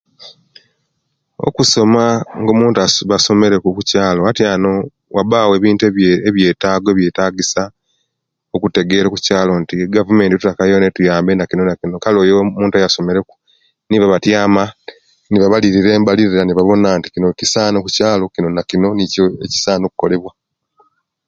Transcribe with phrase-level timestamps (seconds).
[1.47, 2.03] Okusoma
[2.39, 2.77] nga omuntu
[3.11, 4.69] basomere ku omukyaalo atyaanu
[5.11, 5.83] bwabawo ebintu
[6.29, 7.61] ebiyeta ebiyetagisa
[8.55, 13.35] okutegeera okukyaalo nti egavumenti tutaka yona etuyambe kyino nakyino kale oyo omuntu eyasomere ku
[13.89, 14.63] nibo abatiyama
[15.29, 20.31] nebabalirira enbalilira nebawona nti kino kisana okukyaalo kino nakino nikyo ekisana okolebwa